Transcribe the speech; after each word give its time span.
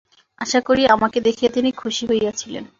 আশা 0.41 0.59
করি, 0.61 0.83
আমাকে 0.87 1.17
দেখিয়া 1.21 1.51
তিনি 1.51 1.69
খুশি 1.71 2.03
হইয়াছিলেন। 2.09 2.63